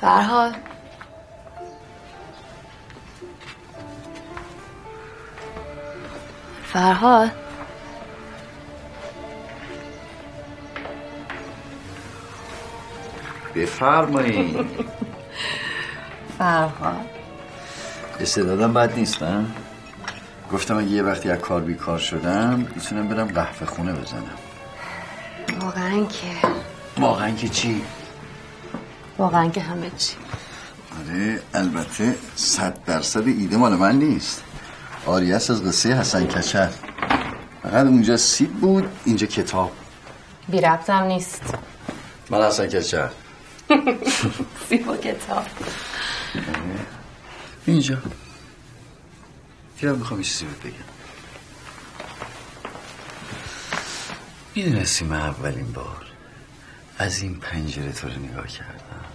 فرهاد. 0.00 0.54
فرهاد. 6.64 7.30
بفرمایید. 13.54 14.66
فرهاد. 16.38 16.96
استعدادم 18.20 18.72
بد 18.74 18.96
نیست 18.96 19.22
نه 19.22 19.46
گفتم 20.52 20.78
اگه 20.78 20.88
یه 20.88 21.02
وقتی 21.02 21.30
از 21.30 21.38
کار 21.38 21.60
بیکار 21.60 21.98
شدم 21.98 22.66
می‌تونم 22.74 23.08
برم 23.08 23.26
قهوه 23.26 23.66
خونه 23.66 23.92
بزنم. 23.92 24.38
واقعا 25.60 26.04
که. 26.04 26.48
واقعا 26.98 27.30
که 27.30 27.48
چی؟ 27.48 27.82
واقعا 29.18 29.48
که 29.48 29.60
همه 29.60 29.90
چی. 29.98 30.16
آره 31.00 31.42
البته 31.54 32.16
صد 32.36 32.84
درصد 32.84 33.26
ایده 33.26 33.56
مال 33.56 33.74
من 33.76 33.98
نیست. 33.98 34.42
آریس 35.06 35.50
از 35.50 35.64
قصه 35.64 35.92
حسن 35.94 36.26
کچر 36.26 36.70
فقط 37.62 37.86
اونجا 37.86 38.16
سیب 38.16 38.52
بود 38.52 38.88
اینجا 39.04 39.26
کتاب. 39.26 39.72
بی 40.48 40.60
ربطم 40.60 41.02
نیست. 41.02 41.42
من 42.30 42.42
حسن 42.42 42.66
کچر 42.66 43.10
سیب 44.68 44.88
و 44.88 44.96
کتاب. 44.96 45.46
اینجا. 47.66 47.98
دیرم 49.80 49.94
می‌خوام 49.98 50.20
یه 50.20 50.26
چیزی 50.26 50.44
بهت 50.44 50.60
بگم؟ 50.60 50.84
می‌دونستی 54.54 55.04
من 55.04 55.20
اولین 55.20 55.72
بار 55.72 56.06
از 56.98 57.22
این 57.22 57.34
پنجره 57.34 57.92
تو 57.92 58.08
رو 58.08 58.14
نگاه 58.14 58.46
کردم. 58.46 59.05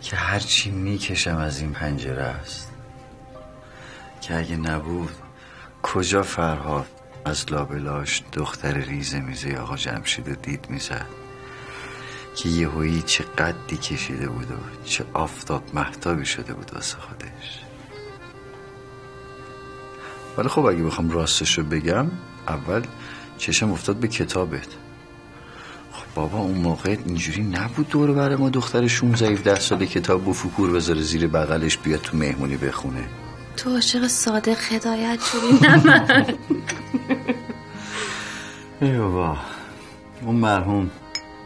که 0.00 0.16
هرچی 0.16 0.70
می‌کشم 0.70 1.36
از 1.36 1.60
این 1.60 1.72
پنجره 1.72 2.22
است. 2.22 2.72
که 4.20 4.38
اگه 4.38 4.56
نبود 4.56 5.10
کجا 5.82 6.22
فرهاد 6.22 6.86
از 7.24 7.52
لابلاش 7.52 8.22
دختر 8.32 8.72
ریزه 8.72 9.20
میزه 9.20 9.56
آقا 9.56 9.76
جمشید 9.76 10.42
دید 10.42 10.66
می‌زد؟ 10.70 11.06
که 12.36 12.48
یهویی 12.48 13.02
چه 13.02 13.24
قدی 13.24 13.76
کشیده 13.76 14.28
بود 14.28 14.50
و 14.50 14.84
چه 14.84 15.04
آفتاب 15.12 15.62
محتابی 15.74 16.26
شده 16.26 16.54
بود 16.54 16.74
واسه 16.74 16.96
خودش. 16.98 17.60
ولی 20.38 20.48
خب 20.48 20.66
اگه 20.66 20.82
بخوام 20.82 21.10
راستش 21.10 21.58
رو 21.58 21.64
بگم 21.64 22.06
اول 22.48 22.82
چشم 23.38 23.72
افتاد 23.72 23.96
به 23.96 24.08
کتابت. 24.08 24.68
بابا 26.16 26.38
اون 26.38 26.58
موقع 26.58 26.96
اینجوری 27.06 27.42
نبود 27.42 27.88
دور 27.88 28.12
بر 28.12 28.36
ما 28.36 28.50
دختر 28.50 28.86
16 28.86 29.26
17 29.32 29.54
ساله 29.54 29.86
کتاب 29.86 30.24
با 30.24 30.32
فکور 30.32 30.70
بذاره 30.70 31.00
زیر 31.00 31.26
بغلش 31.26 31.78
بیاد 31.78 32.00
تو 32.00 32.16
مهمونی 32.16 32.56
بخونه. 32.56 33.08
تو 33.56 33.70
عاشق 33.70 34.06
صادق 34.06 34.58
هدایت 34.70 35.20
شدی 35.20 35.66
نه 35.66 35.86
من. 35.86 36.26
ای 38.82 38.98
بابا 38.98 39.36
اون 40.22 40.34
مرحوم 40.36 40.90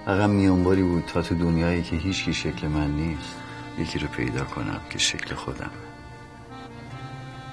فقط 0.07 0.31
میانباری 0.31 0.83
بود 0.83 1.05
تا 1.07 1.23
تو 1.23 1.35
دنیایی 1.35 1.83
که 1.83 1.97
هیچ 1.97 2.25
کی 2.25 2.35
شکل 2.35 2.67
من 2.67 2.91
نیست 2.91 3.35
یکی 3.79 3.99
رو 3.99 4.09
پیدا 4.09 4.45
کنم 4.45 4.81
که 4.91 4.99
شکل 4.99 5.35
خودم 5.35 5.71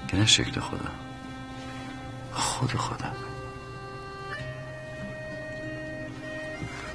که 0.08 0.16
نه 0.16 0.26
شکل 0.26 0.60
خودم 0.60 0.94
خود 2.32 2.72
خودم 2.72 3.27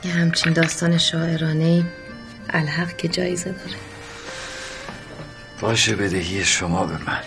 یه 0.05 0.11
همچین 0.11 0.53
داستان 0.53 0.97
شاعرانه 0.97 1.63
ای 1.63 1.85
الحق 2.49 2.97
که 2.97 3.07
جایزه 3.07 3.51
داره. 3.51 3.77
باشه 5.61 5.95
بدهی 5.95 6.43
شما 6.43 6.85
به 6.85 6.93
من. 6.93 7.21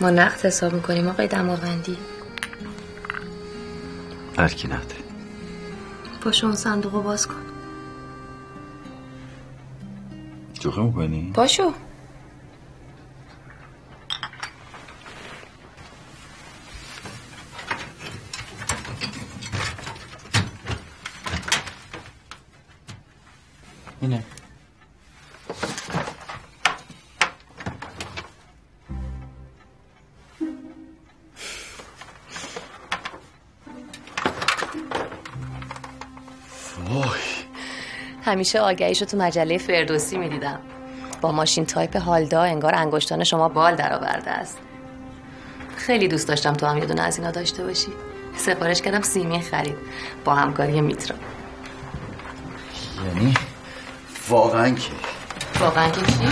ما 0.00 0.10
نقد 0.10 0.46
حساب 0.46 0.72
می‌کنیم 0.72 1.08
آقای 1.08 1.26
دماوندی. 1.28 1.96
هرکی 4.38 4.68
نده 4.68 4.94
پاشو 6.20 6.46
اون 6.46 6.56
صندوق 6.56 6.92
باز 7.02 7.26
کن. 7.26 7.42
جوخه 10.60 10.80
می‌کنی؟ 10.80 11.30
پاشو. 11.34 11.72
همیشه 38.26 38.60
آگهیشو 38.60 39.04
تو 39.04 39.16
مجله 39.16 39.58
فردوسی 39.58 40.18
می‌دیدم. 40.18 40.58
با 41.20 41.32
ماشین 41.32 41.66
تایپ 41.66 41.96
هالدا 41.96 42.42
انگار 42.42 42.74
انگشتان 42.74 43.24
شما 43.24 43.48
بال 43.48 43.74
درآورده 43.74 44.30
است. 44.30 44.58
خیلی 45.76 46.08
دوست 46.08 46.28
داشتم 46.28 46.52
تو 46.52 46.66
هم 46.66 46.78
یه 46.78 46.86
دونه 46.86 47.02
از 47.02 47.18
اینا 47.18 47.30
داشته 47.30 47.64
باشی. 47.64 47.88
سفارش 48.36 48.82
کردم 48.82 49.02
سیمین 49.02 49.42
خرید. 49.42 49.76
با 50.24 50.34
همکاری 50.34 50.80
میترا. 50.80 51.16
یعنی؟ 53.06 53.34
واقعا 54.28 54.70
که. 54.70 54.90
واقعا 55.60 55.90
که 55.90 56.00
چی؟ 56.00 56.28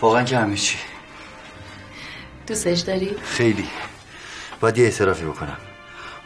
واقعا 0.00 0.22
که 0.22 0.38
همه 0.38 0.56
چی. 0.56 0.78
دوستش 2.46 2.80
داری؟ 2.80 3.16
خیلی. 3.22 3.68
باید 4.60 4.78
یه 4.78 4.84
اعترافی 4.84 5.24
بکنم. 5.24 5.56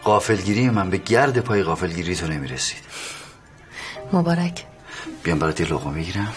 قافلگیری 0.02 0.70
من 0.70 0.90
به 0.90 0.96
گرد 0.96 1.38
پای 1.38 1.62
قافلگیری 1.62 2.16
تو 2.16 2.26
نمی‌رسید. 2.26 2.78
مبارک. 4.12 4.64
بیام 5.22 5.38
برات 5.38 5.60
یه 5.60 5.66
لقمه 5.66 5.94
بگیرم 5.94 6.32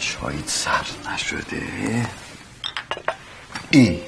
چایت 0.00 0.48
سر 0.48 0.86
نشده. 1.14 1.62
ای. 3.70 4.00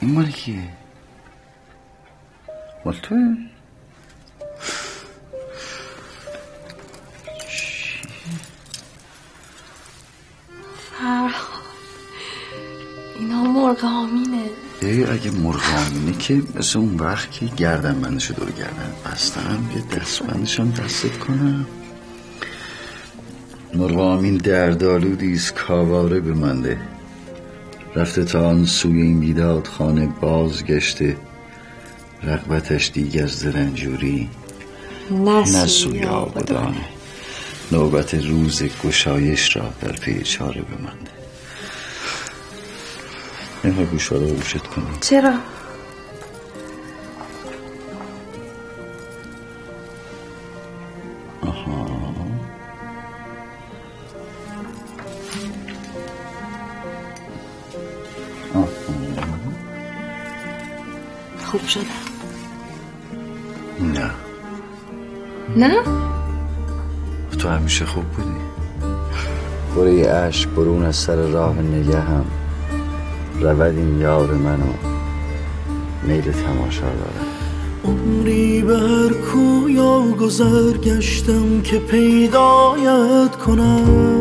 این 0.00 0.14
مال 0.14 0.30
کیه؟ 0.30 0.68
مال 2.84 2.94
توه. 2.94 3.36
اینا 13.18 13.42
مرغ 13.42 13.84
آمینه. 13.84 14.50
ای 14.86 15.04
اگه 15.04 15.30
مرغامینه 15.30 16.18
که 16.18 16.42
مثل 16.54 16.78
اون 16.78 16.96
وقت 16.96 17.30
که 17.30 17.46
گردن 17.46 18.00
بندشو 18.00 18.34
دور 18.34 18.50
گردن 18.50 18.92
بستم 19.06 19.70
یه 19.76 19.98
دستبندش 19.98 20.60
هم 20.60 20.70
دستت 20.70 21.18
کنم. 21.18 21.66
مرغامین 23.74 24.36
دردالودیست 24.36 25.54
کاواره 25.54 26.20
بمانده 26.20 26.78
رفته 27.96 28.24
تا 28.24 28.48
آن 28.48 28.64
سوی 28.64 29.02
این 29.02 29.20
بیداد 29.20 29.66
خانه 29.66 30.06
بازگشته. 30.20 31.16
رغبتش 32.22 32.90
دیگر 32.94 33.24
از 33.24 33.46
رنجوری 33.46 34.28
نه 35.10 35.66
سوی 35.66 36.04
آبادانه 36.04 36.84
نوبت 37.72 38.14
روز 38.14 38.62
گشایش 38.84 39.56
را 39.56 39.72
در 39.80 39.92
پی 39.92 40.22
چاره 40.22 40.62
بمانده 40.62 41.23
نمی‌خوای 43.64 43.86
گوشواره 43.86 44.26
رو 44.26 44.34
گوشت 44.34 44.66
کنی 44.66 44.86
چرا؟ 45.00 45.34
خوب 61.44 61.66
شدم 61.66 61.84
نه. 63.80 64.10
نه؟ 65.56 65.82
تو 67.38 67.48
همیشه 67.48 67.86
خوب 67.86 68.04
بودی. 68.04 68.28
برو 69.76 69.88
یه 69.88 70.10
عشق 70.10 70.50
برون 70.50 70.84
از 70.84 70.96
سر 70.96 71.16
راه 71.16 71.58
نگه 71.58 72.00
هم. 72.00 72.24
رود 73.44 73.78
این 73.78 74.00
یار 74.00 74.34
منو 74.34 74.72
میل 76.02 76.22
تماشا 76.22 76.80
دارم 76.80 77.26
عمری 77.84 78.62
به 78.62 78.78
هر 78.78 79.12
کویا 79.12 80.00
گذر 80.20 80.72
گشتم 80.72 81.60
که 81.64 81.78
پیدایت 81.78 83.36
کنم. 83.46 84.14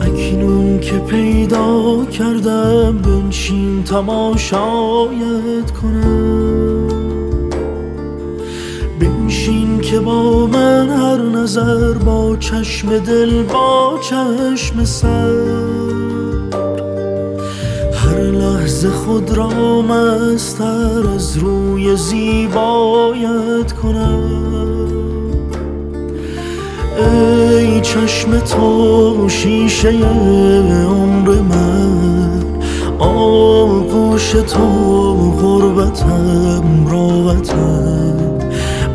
اکنون 0.00 0.80
که 0.80 0.98
پیدا 0.98 2.04
کردم 2.04 2.98
بنشین 2.98 3.82
تماشایت 3.82 5.70
کنم. 5.82 6.88
بنشین 9.00 9.80
که 9.80 10.00
با 10.00 10.46
من 10.46 10.72
نظر 11.42 11.92
با 11.92 12.36
چشم 12.36 12.98
دل 12.98 13.42
با 13.42 13.98
چشم 14.02 14.84
سر. 14.84 15.12
هر 15.12 15.81
لحظه 18.42 18.90
خود 18.90 19.30
را 19.30 19.82
مستر 19.82 21.08
از 21.14 21.36
روی 21.36 21.96
زیبایت 21.96 23.72
کنم. 23.82 24.22
ای 26.98 27.80
چشم 27.80 28.38
تو 28.38 29.28
شیشه 29.28 29.88
عمر 29.88 31.30
من 31.30 32.42
آغوش 32.98 34.30
تو 34.30 34.66
غربتم 35.42 36.86
راوتم 36.90 38.12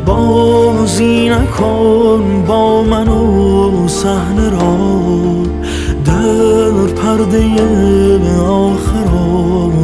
بازی 0.06 1.28
نکن 1.28 2.44
با 2.46 2.82
من 2.82 3.08
و 3.08 3.88
صحنه 3.88 4.50
را. 4.50 5.57
پرده 7.02 8.40
آخر 8.40 9.08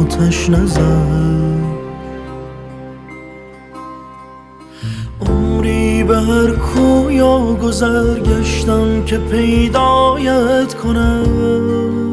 آتش 0.01 0.49
نزن 0.49 1.63
عمری 5.29 6.03
به 6.03 6.17
هر 6.17 6.51
کویا 6.51 7.53
گذر 7.53 8.19
گشتم 8.19 9.03
که 9.05 9.17
پیدایت 9.17 10.73
کنم. 10.73 12.11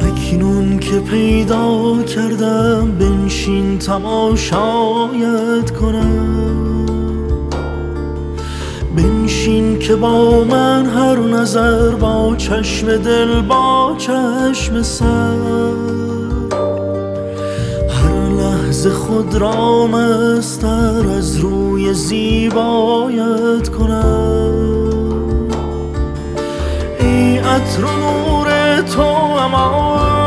اکنون 0.00 0.78
که 0.78 1.00
پیدا 1.00 2.02
کردم 2.02 2.92
بنشین 2.98 3.78
تماشایت 3.78 5.70
کنم. 5.80 6.59
که 9.90 9.96
با 9.96 10.44
من 10.44 10.86
هر 10.86 11.18
نظر 11.18 11.90
با 11.90 12.36
چشم 12.36 12.96
دل 12.96 13.40
با 13.40 13.94
چشم 13.98 14.82
سر. 14.82 15.36
هر 17.90 18.28
لحظه 18.38 18.90
خود 18.90 19.34
را 19.34 19.86
مستر 19.86 21.08
از 21.18 21.36
روی 21.36 21.94
زیبایت 21.94 23.68
کنم. 23.78 24.54
ای 27.00 27.38
عطر 27.38 27.82
نور 27.82 28.80
تو 28.80 29.02
امان 29.02 30.19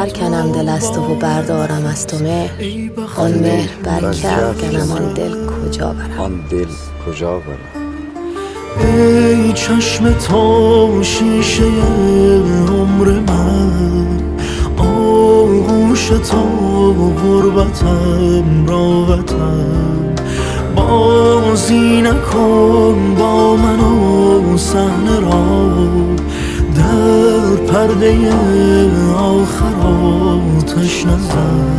برکنم 0.00 0.52
دل 0.52 0.68
از 0.68 0.92
تو 0.92 1.12
و 1.12 1.14
بردارم 1.14 1.86
از 1.86 2.06
تو 2.06 2.18
مهر. 2.18 2.50
آن 3.16 3.30
مهر 3.30 3.68
بر 3.84 4.12
که 4.12 4.32
افکنم 4.32 4.92
آن 4.92 5.12
دل 5.12 5.34
کجا 5.46 5.92
برم؟ 5.92 6.20
آن 6.20 6.40
دل 6.50 6.66
کجا 7.06 7.38
برم؟ 7.38 7.82
ای 8.80 9.52
چشم 9.52 10.12
تو 10.12 11.00
شیشه 11.02 11.64
عمر 12.68 13.08
من 13.08 14.20
آغوش 14.78 16.08
تو 16.08 16.42
غربتم 16.92 18.66
راوتم 18.66 20.14
بازی 20.76 22.02
نکن 22.02 23.14
با 23.18 23.56
من 23.56 23.80
و 23.80 24.56
صحنه 24.56 25.20
را 25.20 25.70
در 26.76 27.56
پرده 27.72 28.32
آخر 29.14 29.49
آتش 30.80 31.06
نزن 31.06 31.70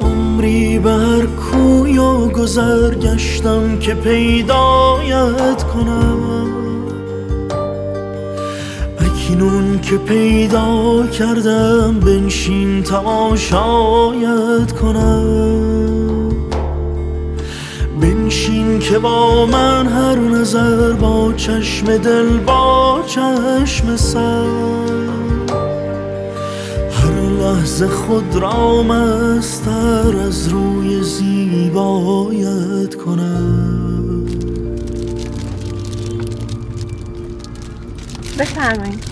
عمری 0.00 0.78
بر 0.78 1.26
کویا 1.26 2.28
گذر 2.28 2.94
گشتم 2.94 3.78
که 3.78 3.94
پیدایت 3.94 5.64
کنم. 5.74 6.18
اکنون 8.98 9.80
که 9.80 9.96
پیدا 9.96 11.06
کردم 11.06 12.00
بنشین 12.00 12.82
تماشایت 12.82 14.72
کنم. 14.80 16.28
بنشین 18.00 18.78
که 18.78 18.98
با 18.98 19.46
من 19.46 19.86
هر 19.86 20.14
نظر 20.18 20.92
با 20.92 21.32
چشم 21.36 21.96
دل 21.96 22.38
با 22.38 23.00
چشم 23.06 23.96
سر. 23.96 24.79
لحظه 27.50 27.88
خود 27.88 28.36
را 28.36 28.82
مستر 28.82 30.16
از 30.26 30.48
روی 30.48 31.02
زیبایت 31.02 32.94
کنم. 32.94 34.26
بفرمایید. 38.38 39.04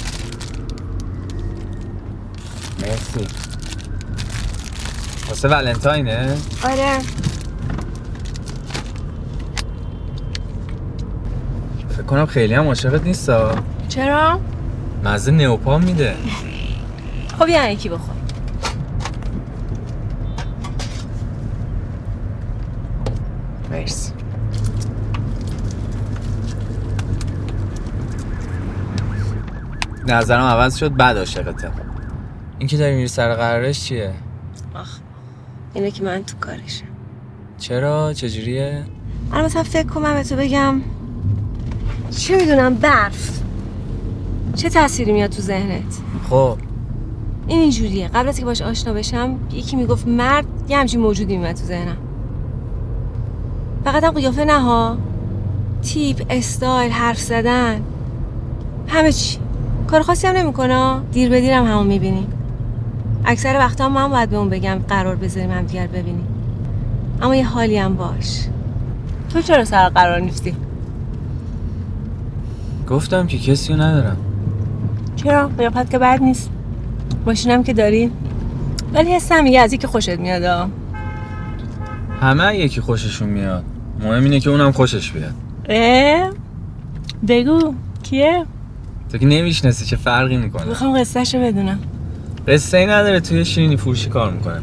مرسی. 2.80 3.26
واسه 5.28 5.48
ولنتاینه؟ 5.48 6.36
آره. 6.64 6.98
فکر 11.88 12.02
کنم 12.02 12.26
خیلی 12.26 12.54
هم 12.54 12.66
عاشقت 12.66 13.02
نیستا. 13.04 13.54
چرا؟ 13.88 14.40
مزه 15.04 15.30
نئوپام 15.30 15.84
میده. 15.84 16.14
خب 17.38 17.48
یه 17.48 17.72
یکی 17.72 17.88
بخور. 17.88 18.17
مرسی 23.70 24.12
نظرم 30.06 30.44
عوض 30.44 30.76
شد 30.76 30.96
بعد 30.96 31.18
عاشقتم 31.18 31.72
این 32.58 32.68
که 32.68 32.76
داری 32.76 32.94
میری 32.94 33.08
سر 33.08 33.34
قرارش 33.34 33.84
چیه؟ 33.84 34.12
آخ 34.74 34.98
اینه 35.74 35.90
که 35.90 36.04
من 36.04 36.24
تو 36.24 36.36
کارشم. 36.40 36.84
چرا؟ 37.58 38.12
چجوریه؟ 38.12 38.84
الان 39.32 39.44
مثلا 39.44 39.62
فکر 39.62 39.86
کنم 39.86 40.14
به 40.14 40.22
تو 40.22 40.36
بگم. 40.36 40.80
چه 42.10 42.36
می‌دونم؟ 42.36 42.74
برف. 42.74 43.40
چه 44.54 44.68
تأثیری 44.68 45.12
میاد 45.12 45.30
تو 45.30 45.42
ذهنت؟ 45.42 45.98
خب. 46.30 46.58
این 47.46 47.60
اینجوریه. 47.60 48.08
قبل 48.08 48.28
از 48.28 48.38
که 48.38 48.44
باش 48.44 48.62
آشنا 48.62 48.92
بشم 48.92 49.38
یکی 49.52 49.76
می‌گفت 49.76 50.08
مرد 50.08 50.46
یه 50.68 50.78
همچین 50.78 51.00
موجودی 51.00 51.36
میاد 51.36 51.56
تو 51.56 51.64
ذهنم. 51.64 51.96
فقط 53.84 54.04
هم 54.04 54.10
قیافه 54.10 54.44
نه 54.44 54.60
ها. 54.60 54.98
تیپ 55.82 56.26
استایل 56.30 56.90
حرف 56.90 57.18
زدن. 57.18 57.80
همه 58.88 59.12
چی. 59.12 59.38
کار 59.86 60.02
خاصی 60.02 60.26
هم 60.26 60.36
نمی‌کنه. 60.36 61.00
دیر 61.12 61.28
به 61.28 61.40
دیرم 61.40 61.66
همون 61.66 61.86
می‌بینیم 61.86 62.26
اکثر 63.24 63.58
وقتا 63.58 63.88
من 63.88 64.08
باید 64.08 64.30
به 64.30 64.36
اون 64.36 64.48
بگم 64.48 64.78
قرار 64.88 65.16
بذاریم 65.16 65.50
هم 65.50 65.62
دیگر 65.62 65.86
ببینیم. 65.86 66.26
اما 67.22 67.36
یه 67.36 67.46
حالی 67.46 67.78
هم 67.78 67.94
باش. 67.94 68.44
تو 69.32 69.40
چرا 69.40 69.64
سر 69.64 69.88
قرار 69.88 70.20
نیستی؟ 70.20 70.54
گفتم 72.88 73.26
که 73.26 73.38
کسی 73.38 73.74
ندارم. 73.74 74.16
چرا؟ 75.16 75.48
قیافت 75.48 75.90
که 75.90 75.98
بد 75.98 76.22
نیست. 76.22 76.50
ماشینم 77.26 77.62
که 77.62 77.72
داری. 77.72 78.10
ولی 78.94 79.14
حسم 79.14 79.44
میگه 79.44 79.60
از 79.60 79.74
که 79.74 79.86
خوشت 79.86 80.18
میاد. 80.18 80.70
همه 82.20 82.56
یکی 82.56 82.80
خوششون 82.80 83.28
میاد 83.28 83.64
مهم 84.00 84.24
اینه 84.24 84.40
که 84.40 84.50
اونم 84.50 84.72
خوشش 84.72 85.12
بیاد. 85.12 85.34
اه؟ 85.68 86.30
بگو 87.28 87.74
کیه؟ 88.02 88.44
تو 89.12 89.18
که 89.18 89.26
نمی‌شناسی 89.26 89.84
چه 89.84 89.96
فرقی 89.96 90.36
می‌کنه. 90.36 90.64
می‌خوام 90.64 91.00
قصهش 91.00 91.34
رو 91.34 91.40
بدونم. 91.40 91.78
قصه 92.48 92.78
ای 92.78 92.86
نداره 92.86 93.20
توی 93.20 93.44
شیرینی 93.44 93.76
فروشی 93.76 94.08
کار 94.08 94.32
می‌کنه. 94.32 94.60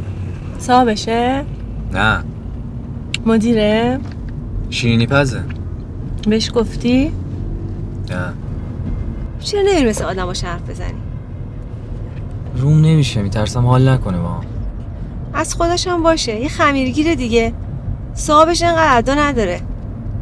صاحبشه؟ 0.59 1.43
نه. 1.93 2.23
مدیره؟ 3.25 3.99
شیرینی 4.69 5.07
پزه. 5.07 5.43
بهش 6.27 6.51
گفتی؟ 6.55 7.11
نه. 8.09 8.33
چرا 9.39 9.61
نمیری 9.61 9.89
مثل 9.89 10.03
آدم 10.03 10.25
باش 10.25 10.43
حرف 10.43 10.69
بزنی؟ 10.69 10.93
روم 12.57 12.81
نمیشه 12.81 13.21
میترسم 13.21 13.65
حال 13.65 13.89
نکنه 13.89 14.17
با 14.17 14.29
هم. 14.29 14.43
از 15.35 15.55
خودش 15.55 15.87
هم 15.87 16.03
باشه. 16.03 16.39
یه 16.39 16.49
خمیرگیر 16.49 17.15
دیگه. 17.15 17.53
صاحبش 18.13 18.61
انقدر 18.63 18.97
ادا 18.97 19.15
نداره. 19.15 19.61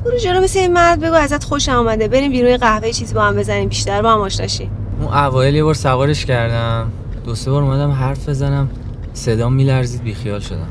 برو 0.05 0.17
جلو 0.17 0.41
مثل 0.41 0.59
این 0.59 0.73
مرد 0.73 0.99
بگو 0.99 1.13
ازت 1.13 1.43
خوش 1.43 1.69
آمده 1.69 2.07
بریم 2.07 2.31
بیرون 2.31 2.57
قهوه 2.57 2.91
چیزی 2.91 3.13
با 3.13 3.21
هم 3.21 3.35
بزنیم. 3.35 3.69
بیشتر 3.69 4.01
با 4.01 4.13
هم 4.13 4.19
آشنا 4.19 4.47
شیم. 4.47 4.71
اون 4.99 5.13
اوایل 5.13 5.55
یه 5.55 5.63
بار 5.63 5.73
سوارش 5.73 6.25
کردم. 6.25 6.91
دو 7.25 7.35
سه 7.35 7.51
بار 7.51 7.63
اومدم 7.63 7.91
حرف 7.91 8.29
بزنم. 8.29 8.69
صدام 9.13 9.53
میلرزید. 9.53 10.03
بیخیال 10.03 10.39
شدم. 10.39 10.67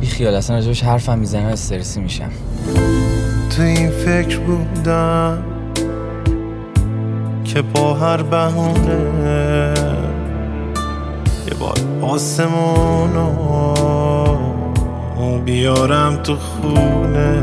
بیخیال. 0.00 0.34
اصلا 0.34 0.56
راجبش 0.56 0.84
حرفم 0.84 1.18
می‌زنم. 1.18 1.46
استرسی 1.46 2.00
میشم. 2.00 2.30
تو 3.56 3.62
این 3.62 3.90
فکر 3.90 4.38
بودم 4.38 5.44
که 7.44 7.62
با 7.62 7.94
هر 7.94 8.22
بهونه 8.22 9.74
یه 11.46 11.54
بار 11.60 11.78
آسمونو 12.02 13.55
بیارم 15.46 16.16
تو 16.16 16.36
خونه. 16.36 17.42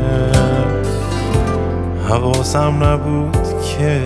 حواسم 2.08 2.84
نبود 2.84 3.36
که 3.62 4.00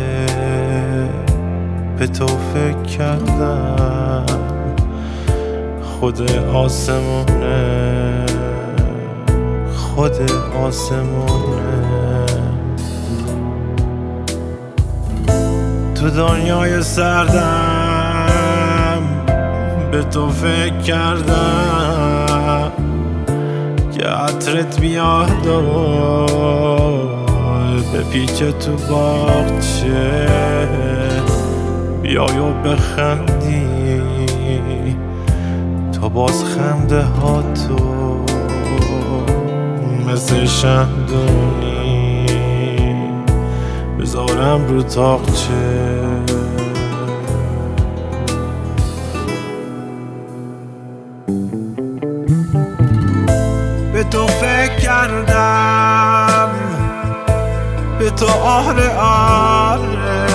به 1.99 2.07
تو 2.07 2.27
فکر 2.27 2.83
کردم. 2.83 4.27
خود 5.83 6.31
آسمونه. 6.55 8.27
خود 9.77 10.17
آسمونه. 10.63 12.27
تو 15.95 16.11
دنیای 16.11 16.83
سردم 16.83 17.43
به 19.93 20.03
تو 20.03 20.31
فکر 20.31 20.79
کردم. 20.79 21.88
که 23.99 24.05
عطرت 24.05 24.81
بیاد 24.81 25.43
به 27.93 28.03
پیچ 28.13 28.43
تو 28.43 28.77
باغچه. 28.91 30.29
بیای 32.03 32.39
و 32.39 32.53
بخندی 32.53 33.67
تا 35.93 36.09
باز 36.09 36.45
خنده 36.45 37.03
ها 37.03 37.43
تو 37.43 37.79
مثل 40.13 40.45
شندونی. 40.45 42.27
بذارم 44.01 44.67
رو 44.69 44.83
تاقچه. 44.83 45.98
کردم. 54.99 56.51
به 57.99 58.11
تو 58.11 58.27
آره 58.27 58.97
آره. 58.99 60.27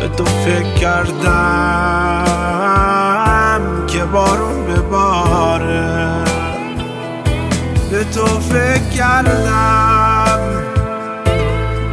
به 0.00 0.08
تو 0.16 0.24
فکر 0.24 0.74
کردم 0.74 1.22
که 3.86 4.04
بارون 4.04 4.66
بباره 4.66 6.24
به 7.90 8.04
تو 8.04 8.26
فکر 8.26 8.88
کردم. 8.96 10.40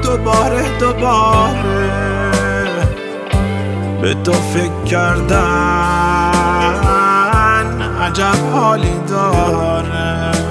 دوباره 0.03 0.77
دوباره. 0.79 2.03
به 4.01 4.13
تو 4.13 4.33
فکر 4.33 4.83
کردن 4.85 5.33
عجب 8.01 8.51
حالی 8.53 8.99
داره. 9.07 10.42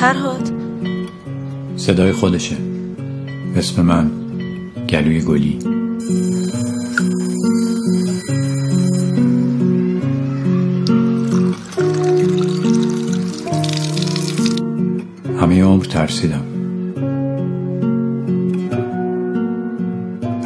فرهاد. 0.00 0.50
صدای 1.76 2.12
خودشه. 2.12 2.56
اسم 3.56 3.82
من 3.82 4.10
گلوی 4.88 5.20
گلی. 5.20 5.58
همه 15.40 15.62
عمر 15.62 15.84
ترسیدم. 15.84 16.44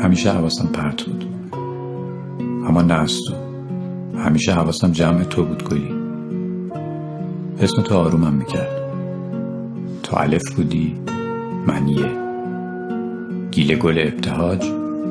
همیشه 0.02 0.30
حواسم 0.32 0.66
پرت 0.66 1.02
بود. 1.02 1.24
اما 2.68 2.82
نه 2.82 2.94
از 2.94 3.12
تو. 3.28 3.34
همیشه 4.18 4.52
حواسم 4.52 4.92
جمع 4.92 5.22
تو 5.22 5.44
بود 5.44 5.68
گلی. 5.68 5.94
اسم 7.60 7.82
تو 7.82 7.94
آرومم 7.94 8.32
می‌کرد. 8.32 8.83
تو 10.14 10.20
الف 10.20 10.52
بودی 10.56 10.96
من 11.66 11.88
یه. 11.88 12.10
گیل 13.50 13.78
گل 13.78 13.98
ابتهاج 13.98 14.64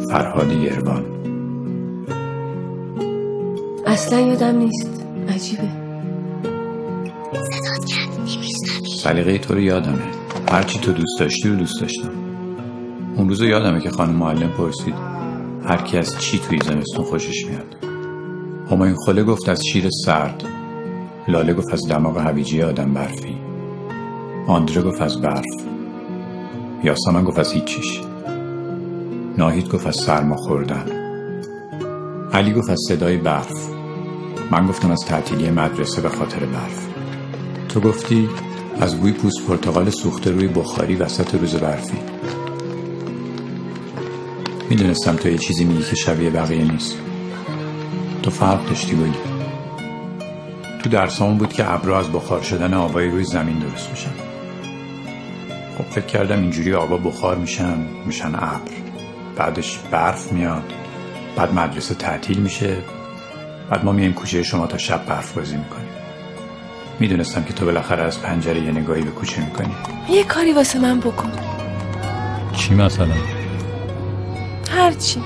فرهاد 0.10 0.52
یربان 0.52 1.06
اصلا 3.86 4.20
یادم 4.20 4.58
نیست. 4.58 5.06
عجیبه. 5.30 5.70
سلیقه 8.98 9.38
تو 9.38 9.54
رو 9.54 9.60
یادمه. 9.60 10.04
هرچی 10.52 10.80
تو 10.80 10.92
دوست 10.92 11.20
داشتی 11.20 11.50
رو 11.50 11.56
دوست 11.56 11.82
داشتم. 11.82 12.12
اون 13.16 13.30
روز 13.30 13.42
یادمه 13.42 13.80
که 13.80 13.90
خانم 13.90 14.16
معلم 14.16 14.50
پرسید 14.50 14.96
هر 15.66 15.78
کی 15.78 15.98
از 15.98 16.20
چی 16.20 16.40
توی 16.40 16.60
زمستون 16.60 17.06
خوشش 17.06 17.46
میاد؟ 17.46 17.76
همایون 18.72 18.98
خله 19.06 19.24
گفت 19.24 19.50
از 19.50 19.62
شیر 19.72 19.90
سرد. 20.06 20.44
لاله 21.28 21.54
گفت 21.54 21.74
از 21.74 21.88
دماغ 21.90 22.18
هویجی 22.18 22.62
آدم 22.62 22.94
برفی. 22.94 23.33
آندره 24.48 24.82
گفت 24.82 25.02
از 25.02 25.22
برف. 25.22 25.46
یاسمن 26.84 27.24
گفت 27.24 27.40
از 27.40 27.52
هیچیش. 27.52 28.02
ناهید 29.38 29.70
گفت 29.70 29.88
از 29.88 29.96
سرما 29.96 30.36
خوردن. 30.36 30.86
علی 32.34 32.54
گفت 32.54 32.70
از 32.70 32.80
صدای 32.88 33.18
برف. 33.18 33.70
من 34.52 34.68
گفتم 34.68 34.92
از 34.92 35.06
تعطیلی 35.08 35.52
مدرسه 35.52 36.02
به 36.02 36.10
خاطر 36.10 36.40
برف. 36.40 36.88
تو 37.70 37.80
گفتی 37.80 38.30
از 38.80 38.96
بوی 38.96 39.12
پوست 39.12 39.48
پرتقال 39.48 39.90
سوخته 39.90 40.32
روی 40.32 40.48
بخاری 40.48 40.96
وسط 40.96 41.36
روز 41.36 41.56
برفی. 41.56 41.98
می‌دونستم 44.70 45.16
تو 45.16 45.30
یه 45.30 45.38
چیزی 45.38 45.66
میگی 45.66 45.84
که 45.84 45.96
شبیه 45.96 46.30
بقیه 46.30 46.72
نیست. 46.72 46.98
تو 48.24 48.32
فرق 48.32 48.66
داشتی 48.66 48.96
بگی 48.96 49.14
تو 50.84 50.90
درسامون 50.90 51.38
بود 51.38 51.54
که 51.54 51.74
ابرا 51.74 52.00
از 52.00 52.12
بخار 52.12 52.42
شدن 52.42 52.74
آبای 52.74 53.10
روی 53.10 53.24
زمین 53.24 53.60
درست 53.60 53.90
میشن 53.90 54.33
خب 55.78 55.84
فکر 55.84 56.06
کردم 56.06 56.42
اینجوری 56.42 56.74
آبا 56.74 56.98
بخار 56.98 57.36
میشن 57.36 57.78
میشن 58.06 58.36
ابر. 58.36 58.72
بعدش 59.36 59.80
برف 59.92 60.32
میاد. 60.32 60.74
بعد 61.36 61.54
مدرسه 61.54 61.96
تعطیل 61.96 62.38
میشه. 62.38 62.78
بعد 63.70 63.86
ما 63.86 63.92
میایم 63.92 64.14
کوچه 64.14 64.44
شما 64.44 64.68
تا 64.68 64.78
شب 64.78 65.06
برف 65.06 65.34
بازی 65.38 65.58
می‌کنیم. 65.58 65.88
می‌دونستم 67.00 67.44
که 67.44 67.54
تو 67.54 67.66
بالاخره 67.66 68.04
از 68.04 68.22
پنجره 68.22 68.62
یه 68.62 68.72
نگاهی 68.72 69.02
به 69.02 69.12
کوچه 69.12 69.46
می‌کنی. 69.46 69.76
یه 70.10 70.24
کاری 70.24 70.54
واسه 70.54 70.80
من 70.80 71.00
بکن. 71.00 71.32
چی 72.56 72.74
مثلا؟ 72.74 73.16
هرچی. 74.72 75.24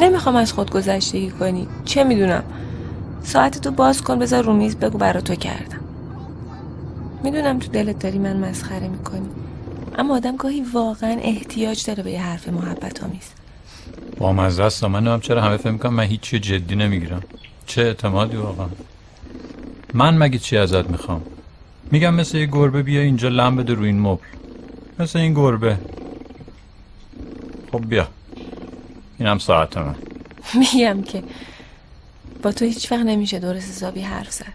نمی‌خوام 0.00 0.36
از 0.36 0.52
خود 0.52 0.70
گذشتگی 0.70 1.30
کنی. 1.30 1.68
چه 1.84 2.04
می‌دونم؟ 2.04 2.42
ساعت 3.22 3.60
تو 3.60 3.70
باز 3.70 4.02
کن 4.02 4.18
بذار 4.18 4.44
رو 4.44 4.52
میز 4.52 4.76
بگو 4.76 4.98
برا 4.98 5.20
تو 5.20 5.34
کردم. 5.34 5.80
می‌دونم 7.24 7.58
تو 7.58 7.68
دلت 7.68 7.98
داری 7.98 8.18
من 8.18 8.36
مسخره 8.36 8.88
می‌کنی. 8.88 9.28
اما 9.98 10.16
آدم 10.16 10.36
گاهی 10.36 10.60
واقعا 10.60 11.18
احتیاج 11.20 11.84
داره 11.84 12.02
به 12.02 12.10
یه 12.10 12.22
حرف 12.22 12.48
محبت 12.48 13.04
آمیز. 13.04 13.30
با 14.18 14.32
مزه 14.32 14.62
است 14.62 14.84
من 14.84 15.04
نمیم 15.04 15.20
چرا 15.20 15.42
همه 15.42 15.56
فکر 15.56 15.70
می‌کنم 15.70 15.94
من 15.94 16.04
هیچی 16.04 16.38
جدی 16.38 16.76
نمی‌گیرم؟ 16.76 17.22
چه 17.66 17.82
اعتمادی 17.82 18.36
واقعا؟ 18.36 18.68
من 19.94 20.18
مگه 20.18 20.38
چی 20.38 20.56
ازت 20.56 20.90
می‌خوام؟ 20.90 21.22
میگم 21.90 22.14
مثل 22.14 22.38
یه 22.38 22.46
گربه 22.46 22.82
بیا 22.82 23.00
اینجا 23.00 23.28
لم 23.28 23.56
بده 23.56 23.74
روی 23.74 23.86
این 23.86 24.00
مبل. 24.00 24.26
مثل 24.98 25.18
این 25.18 25.34
گربه. 25.34 25.78
خب 27.72 27.88
بیا. 27.88 28.08
اینم 29.18 29.38
ساعت 29.38 29.76
من. 29.76 29.94
میگم 30.60 31.02
که 31.02 31.22
با 32.42 32.52
تو 32.52 32.64
هیچ 32.64 32.92
وقت 32.92 33.06
نمیشه 33.06 33.38
درست 33.38 33.68
حسابی 33.68 34.00
حرف 34.00 34.32
زد. 34.32 34.52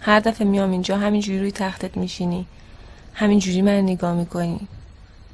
هر 0.00 0.20
دفعه 0.20 0.46
میام 0.46 0.70
اینجا 0.70 0.98
همینجوری 0.98 1.38
روی 1.38 1.52
تختت 1.52 1.96
میشینی. 1.96 2.46
همینجوری 3.18 3.62
من 3.62 3.80
نگاه 3.80 4.14
می‌کنی. 4.14 4.60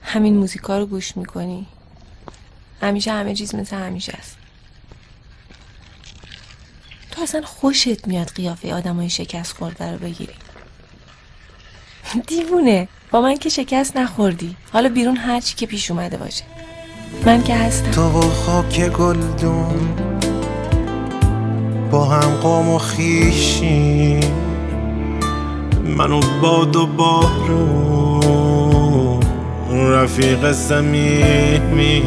همین 0.03 0.37
موزیکا 0.37 0.79
رو 0.79 0.87
گوش 0.87 1.17
می‌کنی. 1.17 1.67
همیشه 2.83 3.13
همه 3.13 3.35
چیز 3.35 3.55
مثل 3.55 3.77
همیشه 3.77 4.13
است. 4.19 4.37
تو 7.11 7.23
اصلا 7.23 7.43
خوشت 7.43 8.07
میاد 8.07 8.29
قیافه 8.29 8.75
آدمای 8.75 9.11
شکست 9.11 9.57
خورده 9.57 9.93
رو 9.93 9.99
بگیری. 9.99 10.33
دیوونه. 12.27 12.89
با 13.11 13.21
من 13.21 13.37
که 13.37 13.49
شکست 13.49 13.97
نخوردی. 13.97 14.57
حالا 14.73 14.89
بیرون 14.89 15.17
هرچی 15.17 15.55
که 15.55 15.67
پیش 15.67 15.91
اومده 15.91 16.17
باشه. 16.17 16.45
من 17.27 17.43
که 17.43 17.55
هستم. 17.55 17.91
تو 17.91 18.03
و 18.03 18.31
خاک 18.31 18.89
گلدون 18.89 19.95
با 21.91 22.05
هم 22.05 22.37
قوم 22.37 22.69
و 22.69 22.79
خیشی 22.79 24.21
منو 25.85 26.21
باد 26.43 26.77
و 26.77 26.87
بارون 26.87 28.35
رفیق 29.73 30.53
سمیمی 30.53 32.03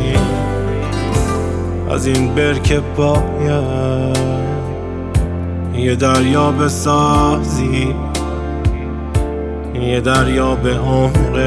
از 1.91 2.07
این 2.07 2.35
برکه 2.35 2.81
باید 2.95 4.17
یه 5.75 5.95
دریا 5.95 6.51
بسازی 6.51 7.95
یه 9.81 10.01
دریا 10.01 10.55
به 10.55 10.73
عمق. 10.73 11.37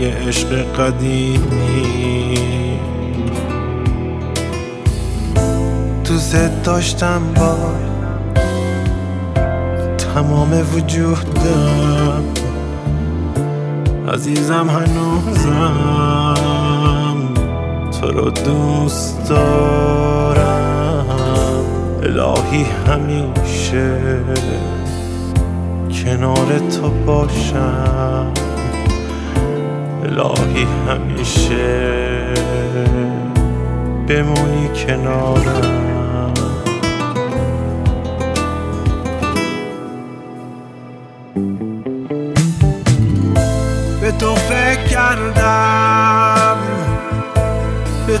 یه 0.00 0.14
عشق 0.28 0.62
قدیمی. 0.76 2.38
دوست 6.04 6.64
داشتم 6.64 7.22
با 7.36 7.56
تمام 10.18 10.52
وجودم 10.74 12.24
عزیزم 14.12 14.70
هنوزم 14.70 16.34
تو 18.00 18.10
رو 18.10 18.30
دوست 18.30 19.28
دارم. 19.28 21.06
الهی 22.02 22.66
همیشه 22.86 24.00
کنار 26.04 26.58
تو 26.58 26.90
باشم. 27.06 28.32
الهی 30.04 30.66
همیشه 30.88 31.94
بمونی 34.08 34.68
کنارم. 34.86 35.97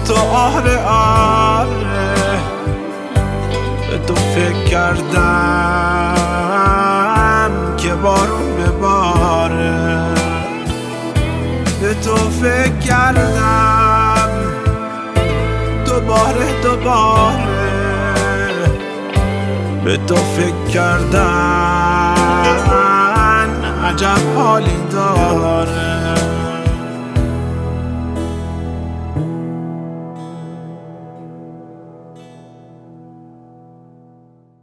تو 0.08 0.14
آره 0.14 0.78
آره. 0.86 2.14
به 3.90 3.98
تو 4.06 4.14
فکر 4.14 4.64
کردم 4.64 6.14
که 7.76 7.94
بارون 7.94 8.56
به 8.56 8.70
باره. 8.70 9.98
به 11.80 11.94
تو 11.94 12.16
فکر 12.16 12.78
کردم 12.78 14.30
دوباره 15.86 16.62
دوباره. 16.62 17.48
به 19.84 19.96
تو 19.96 20.16
فکر 20.16 20.72
کردم 20.72 22.14
عجب 23.84 24.36
حالی 24.36 24.78
داره. 24.92 25.87